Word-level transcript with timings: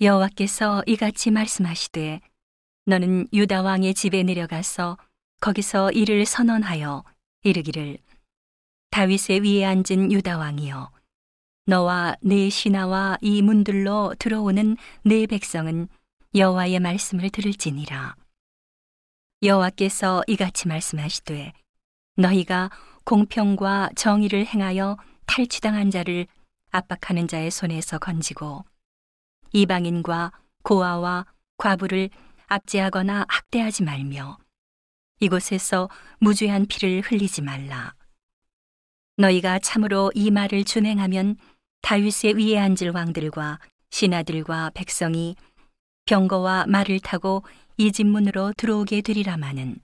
여호와께서 0.00 0.82
이같이 0.86 1.30
말씀하시되 1.30 2.20
너는 2.84 3.28
유다 3.32 3.62
왕의 3.62 3.94
집에 3.94 4.22
내려가서 4.22 4.98
거기서 5.40 5.90
이를 5.92 6.26
선언하여 6.26 7.02
이르기를 7.42 7.96
다윗의 8.90 9.40
위에 9.40 9.64
앉은 9.64 10.12
유다 10.12 10.36
왕이여 10.36 10.90
너와 11.64 12.16
네 12.20 12.50
신하와 12.50 13.18
이 13.22 13.40
문들로 13.40 14.14
들어오는 14.18 14.76
네 15.02 15.26
백성은 15.26 15.88
여호와의 16.34 16.78
말씀을 16.78 17.30
들을지니라. 17.30 18.14
여호와께서 19.42 20.22
이같이 20.26 20.68
말씀하시되 20.68 21.52
너희가 22.16 22.70
공평과 23.04 23.90
정의를 23.96 24.44
행하여 24.46 24.98
탈취당한 25.26 25.90
자를 25.90 26.26
압박하는 26.70 27.28
자의 27.28 27.50
손에서 27.50 27.98
건지고 27.98 28.64
이방인과 29.56 30.32
고아와 30.64 31.24
과부를 31.56 32.10
압제하거나 32.46 33.24
학대하지 33.26 33.84
말며 33.84 34.36
이곳에서 35.18 35.88
무죄한 36.20 36.66
피를 36.66 37.00
흘리지 37.00 37.40
말라. 37.40 37.94
너희가 39.16 39.58
참으로 39.60 40.12
이 40.14 40.30
말을 40.30 40.64
준행하면 40.64 41.36
다윗의 41.80 42.34
위에 42.36 42.58
앉을 42.58 42.90
왕들과 42.94 43.58
신하들과 43.88 44.72
백성이 44.74 45.36
병거와 46.04 46.66
말을 46.66 47.00
타고 47.00 47.42
이 47.78 47.90
집 47.92 48.06
문으로 48.06 48.52
들어오게 48.58 49.00
되리라마는 49.00 49.78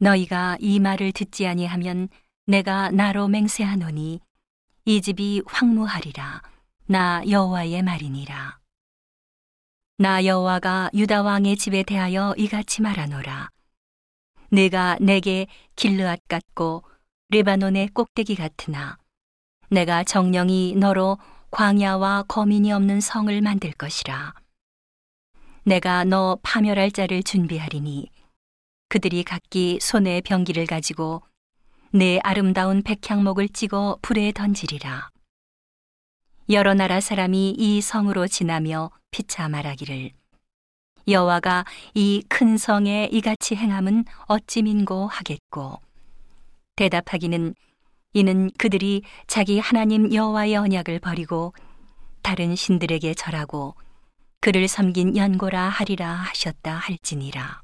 너희가 0.00 0.58
이 0.60 0.80
말을 0.80 1.12
듣지 1.12 1.46
아니하면 1.46 2.10
내가 2.46 2.90
나로 2.90 3.26
맹세하노니 3.28 4.20
이 4.84 5.00
집이 5.00 5.42
황무하리라 5.46 6.42
나 6.86 7.22
여호와의 7.26 7.82
말이니라 7.82 8.58
나 10.00 10.24
여호와가 10.24 10.90
유다 10.94 11.22
왕의 11.22 11.56
집에 11.56 11.82
대하여 11.82 12.32
이같이 12.36 12.82
말하노라 12.82 13.48
내가 14.48 14.96
내게 15.00 15.48
길르앗 15.74 16.20
같고 16.28 16.84
레바논의 17.30 17.88
꼭대기 17.88 18.36
같으나 18.36 18.96
내가 19.70 20.04
정령이 20.04 20.76
너로 20.76 21.18
광야와 21.50 22.26
거민이 22.28 22.70
없는 22.70 23.00
성을 23.00 23.42
만들 23.42 23.72
것이라 23.72 24.34
내가 25.64 26.04
너 26.04 26.38
파멸할 26.44 26.92
자를 26.92 27.24
준비하리니 27.24 28.08
그들이 28.88 29.24
각기 29.24 29.80
손에 29.82 30.20
병기를 30.20 30.66
가지고 30.66 31.22
내 31.90 32.20
아름다운 32.22 32.82
백향목을 32.82 33.48
찍어 33.48 33.98
불에 34.00 34.30
던지리라. 34.32 35.10
여러 36.50 36.72
나라 36.74 37.00
사람이 37.00 37.56
이 37.58 37.80
성으로 37.80 38.26
지나며 38.26 38.90
피차 39.10 39.48
말하기를 39.48 40.10
여호와가 41.06 41.64
이 41.94 42.22
큰 42.28 42.56
성에 42.56 43.08
이같이 43.12 43.54
행함은 43.54 44.04
어찌 44.26 44.62
민고 44.62 45.06
하겠고 45.08 45.80
대답하기는 46.76 47.54
이는 48.14 48.50
그들이 48.58 49.02
자기 49.26 49.58
하나님 49.58 50.12
여호와의 50.12 50.56
언약을 50.56 51.00
버리고 51.00 51.52
다른 52.22 52.56
신들에게 52.56 53.14
절하고 53.14 53.74
그를 54.40 54.68
섬긴 54.68 55.16
연고라 55.16 55.68
하리라 55.68 56.10
하셨다 56.12 56.72
할지니라. 56.74 57.62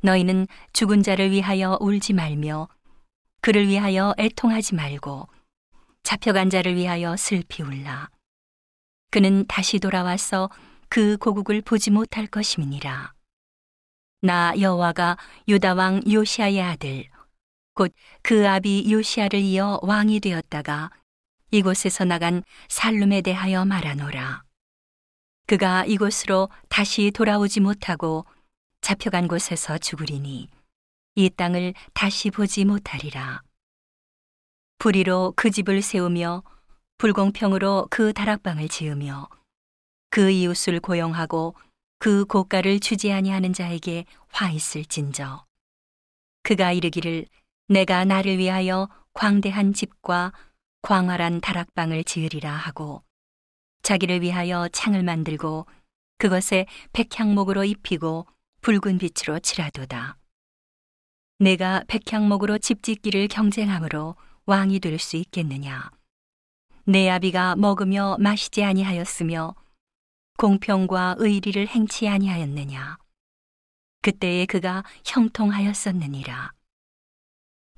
너희는 0.00 0.46
죽은 0.72 1.02
자를 1.02 1.30
위하여 1.30 1.76
울지 1.80 2.12
말며 2.14 2.68
그를 3.40 3.68
위하여 3.68 4.14
애통하지 4.18 4.74
말고 4.74 5.28
잡혀간 6.06 6.50
자를 6.50 6.76
위하여 6.76 7.16
슬피 7.16 7.64
울라. 7.64 8.10
그는 9.10 9.44
다시 9.48 9.80
돌아와서 9.80 10.48
그 10.88 11.16
고국을 11.16 11.62
보지 11.62 11.90
못할 11.90 12.28
것임이니라. 12.28 13.12
나 14.22 14.54
여호와가 14.56 15.16
유다 15.48 15.74
왕 15.74 16.00
요시아의 16.08 16.62
아들 16.62 17.08
곧 17.74 17.92
그 18.22 18.48
아비 18.48 18.92
요시아를 18.92 19.40
이어 19.40 19.80
왕이 19.82 20.20
되었다가 20.20 20.92
이곳에서 21.50 22.04
나간 22.04 22.44
살룸에 22.68 23.22
대하여 23.22 23.64
말하노라. 23.64 24.44
그가 25.48 25.86
이곳으로 25.86 26.50
다시 26.68 27.10
돌아오지 27.10 27.58
못하고 27.58 28.24
잡혀간 28.80 29.26
곳에서 29.26 29.76
죽으리니 29.76 30.46
이 31.16 31.30
땅을 31.30 31.74
다시 31.94 32.30
보지 32.30 32.64
못하리라. 32.64 33.42
불의로 34.78 35.32
그 35.36 35.50
집을 35.50 35.82
세우며 35.82 36.42
불공평으로 36.98 37.88
그 37.90 38.12
다락방을 38.12 38.68
지으며 38.68 39.28
그 40.10 40.30
이웃을 40.30 40.80
고용하고 40.80 41.54
그 41.98 42.24
고가를 42.24 42.80
주지 42.80 43.12
아니하는 43.12 43.52
자에게 43.52 44.04
화 44.28 44.50
있을진저. 44.50 45.44
그가 46.42 46.72
이르기를 46.72 47.26
내가 47.68 48.04
나를 48.04 48.38
위하여 48.38 48.88
광대한 49.12 49.72
집과 49.72 50.32
광활한 50.82 51.40
다락방을 51.40 52.04
지으리라 52.04 52.50
하고 52.52 53.02
자기를 53.82 54.20
위하여 54.22 54.68
창을 54.72 55.02
만들고 55.02 55.66
그것에 56.18 56.66
백향목으로 56.92 57.64
입히고 57.64 58.26
붉은 58.60 58.98
빛으로 58.98 59.38
칠하도다. 59.38 60.18
내가 61.38 61.82
백향목으로 61.88 62.58
집 62.58 62.82
짓기를 62.82 63.28
경쟁함으로 63.28 64.16
왕이 64.46 64.78
될 64.78 64.98
수 65.00 65.16
있겠느냐? 65.16 65.90
내 66.84 67.10
아비가 67.10 67.56
먹으며 67.56 68.16
마시지 68.20 68.62
아니하였으며 68.62 69.56
공평과 70.38 71.16
의리를 71.18 71.66
행치 71.66 72.08
아니하였느냐? 72.08 72.96
그때에 74.02 74.46
그가 74.46 74.84
형통하였었느니라. 75.04 76.52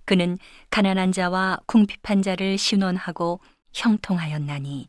그는 0.05 0.37
가난한 0.69 1.13
자와 1.13 1.61
궁핍한 1.67 2.21
자를 2.21 2.59
신원하고 2.59 3.41
형통하였나니 3.73 4.89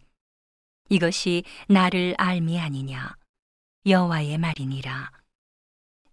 이것이 0.90 1.44
나를 1.70 2.16
알미 2.18 2.60
아니냐 2.60 3.16
여호와의 3.86 4.38
말이니라. 4.38 5.12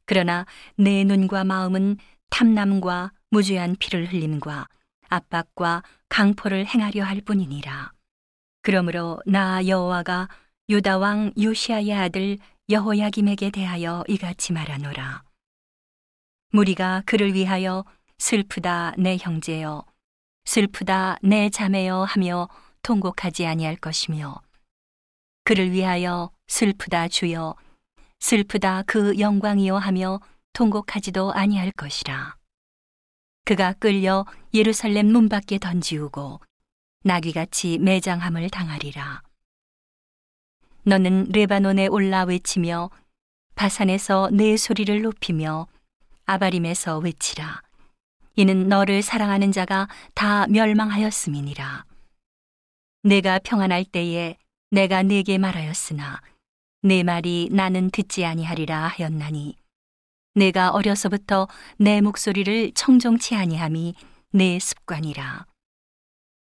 그러나 0.04 0.46
내 0.76 1.02
눈과 1.02 1.42
마음은 1.42 1.96
탐남과 2.30 3.12
무죄한 3.30 3.74
피를 3.80 4.12
흘림과 4.12 4.68
압박과 5.08 5.82
강포를 6.08 6.66
행하려 6.66 7.04
할 7.04 7.20
뿐이니라. 7.20 7.92
그러므로 8.62 9.20
나 9.26 9.66
여호와가 9.66 10.28
유다 10.68 10.98
왕 10.98 11.32
요시아의 11.40 11.92
아들 11.92 12.38
여호야김에게 12.68 13.50
대하여 13.50 14.02
이같이 14.08 14.52
말하노라. 14.52 15.22
무리가 16.50 17.02
그를 17.06 17.34
위하여 17.34 17.84
슬프다 18.18 18.94
내 18.98 19.16
형제여 19.20 19.84
슬프다 20.44 21.18
내 21.22 21.50
자매여 21.50 22.04
하며 22.04 22.48
통곡하지 22.82 23.46
아니할 23.46 23.76
것이며 23.76 24.40
그를 25.44 25.70
위하여 25.70 26.30
슬프다 26.48 27.08
주여 27.08 27.54
슬프다 28.20 28.82
그 28.86 29.18
영광이요 29.18 29.76
하며 29.76 30.20
통곡하지도 30.52 31.32
아니할 31.32 31.70
것이라. 31.72 32.35
그가 33.46 33.72
끌려 33.74 34.26
예루살렘 34.52 35.06
문 35.12 35.28
밖에 35.28 35.58
던지우고 35.58 36.40
나귀같이 37.04 37.78
매장함을 37.78 38.50
당하리라. 38.50 39.22
너는 40.82 41.28
레바논에 41.30 41.86
올라 41.86 42.24
외치며 42.24 42.90
바산에서 43.54 44.30
내 44.32 44.56
소리를 44.56 45.00
높이며 45.00 45.68
아바림에서 46.24 46.98
외치라. 46.98 47.62
이는 48.34 48.68
너를 48.68 49.00
사랑하는 49.00 49.52
자가 49.52 49.88
다 50.14 50.48
멸망하였음이니라. 50.48 51.84
내가 53.04 53.38
평안할 53.38 53.84
때에 53.84 54.36
내가 54.72 55.04
네게 55.04 55.38
말하였으나 55.38 56.20
내 56.82 57.04
말이 57.04 57.48
나는 57.52 57.90
듣지 57.90 58.24
아니하리라 58.24 58.88
하였나니 58.88 59.54
내가 60.36 60.70
어려서부터 60.70 61.48
내 61.78 62.02
목소리를 62.02 62.72
청종치 62.74 63.34
아니함이 63.34 63.94
내 64.32 64.58
습관이라. 64.58 65.46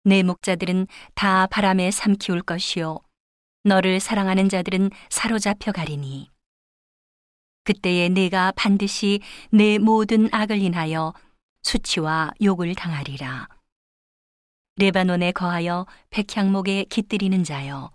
내 0.04 0.22
목자들은 0.22 0.86
다 1.14 1.48
바람에 1.48 1.90
삼키울 1.90 2.42
것이요. 2.42 3.00
너를 3.64 3.98
사랑하는 3.98 4.48
자들은 4.48 4.90
사로잡혀 5.10 5.72
가리니. 5.72 6.30
그때에 7.64 8.08
내가 8.08 8.52
반드시 8.52 9.20
내 9.50 9.78
모든 9.78 10.32
악을 10.32 10.58
인하여 10.58 11.12
수치와 11.64 12.30
욕을 12.40 12.76
당하리라. 12.76 13.48
레바논에 14.76 15.32
거하여 15.32 15.86
백향목에 16.10 16.84
깃들이는 16.84 17.42
자여 17.42 17.90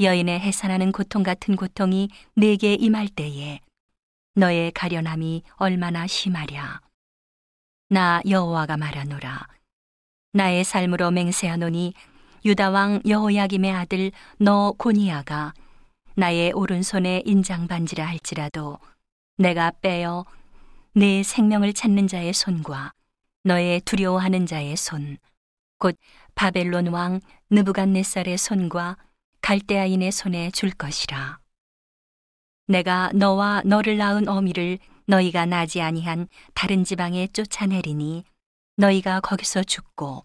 여인의 0.00 0.40
해산하는 0.40 0.90
고통 0.90 1.22
같은 1.22 1.54
고통이 1.54 2.08
내게 2.34 2.74
임할 2.74 3.06
때에 3.08 3.60
너의 4.34 4.72
가련함이 4.72 5.42
얼마나 5.56 6.06
심하랴. 6.06 6.80
나 7.90 8.22
여호와가 8.26 8.78
말하노라. 8.78 9.46
나의 10.32 10.64
삶으로 10.64 11.10
맹세하노니 11.10 11.92
유다 12.44 12.70
왕 12.70 13.02
여호야김의 13.06 13.70
아들 13.72 14.10
너 14.38 14.72
고니아가 14.78 15.52
나의 16.14 16.52
오른손에 16.52 17.22
인장 17.26 17.68
반지라 17.68 18.06
할지라도 18.06 18.78
내가 19.36 19.70
빼어 19.82 20.24
내 20.94 21.22
생명을 21.22 21.74
찾는 21.74 22.08
자의 22.08 22.32
손과 22.32 22.92
너의 23.44 23.80
두려워하는 23.82 24.46
자의 24.46 24.76
손, 24.76 25.18
곧 25.78 25.96
바벨론 26.34 26.86
왕 26.86 27.20
느부갓네살의 27.50 28.38
손과 28.38 28.96
갈대아인의 29.42 30.12
손에 30.12 30.50
줄 30.52 30.70
것이라. 30.70 31.41
내가 32.72 33.10
너와 33.12 33.60
너를 33.66 33.98
낳은 33.98 34.28
어미를 34.28 34.78
너희가 35.06 35.44
나지 35.44 35.82
아니한 35.82 36.26
다른 36.54 36.84
지방에 36.84 37.26
쫓아내리니 37.26 38.24
너희가 38.78 39.20
거기서 39.20 39.62
죽고 39.62 40.24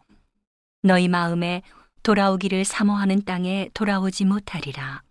너희 0.82 1.10
마음에 1.10 1.62
돌아오기를 2.04 2.64
사모하는 2.64 3.26
땅에 3.26 3.70
돌아오지 3.74 4.24
못하리라. 4.24 5.04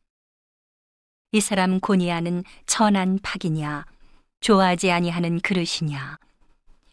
이 1.33 1.41
사람 1.43 1.79
고니아는 1.79 2.43
천한 2.65 3.19
팍이냐 3.23 3.85
좋아하지 4.41 4.91
아니하는 4.91 5.41
그릇이냐. 5.41 6.17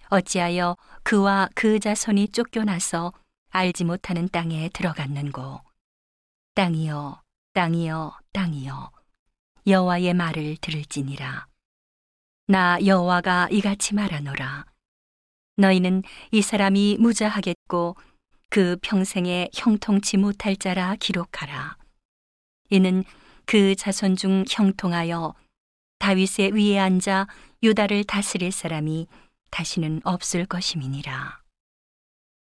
어찌하여 0.10 0.76
그와 1.04 1.48
그 1.56 1.80
자손이 1.80 2.28
쫓겨나서 2.30 3.14
알지 3.50 3.86
못하는 3.86 4.28
땅에 4.28 4.70
들어갔는고? 4.74 5.62
땅이여 6.56 7.22
땅이여 7.54 8.18
땅이여 8.34 9.03
여호와의 9.66 10.14
말을 10.14 10.58
들을지니라. 10.58 11.48
나 12.48 12.78
여호와가 12.86 13.48
이같이 13.52 13.96
말하노라. 13.96 14.66
너희는 15.58 16.04
이 16.32 16.42
사람이 16.42 16.98
무자하겠고 17.00 17.96
그 18.50 18.78
평생에 18.82 19.50
형통치 19.54 20.18
못할 20.18 20.56
자라 20.56 20.96
기록하라. 20.96 21.78
이는 22.70 23.04
그 23.46 23.76
자손 23.76 24.16
중 24.16 24.44
형통하여 24.50 25.34
다윗의 26.00 26.54
위에 26.54 26.80
앉아 26.80 27.28
유다를 27.62 28.04
다스릴 28.04 28.52
사람이 28.52 29.08
다시는 29.52 30.02
없을 30.04 30.46
것임이니라. 30.46 31.43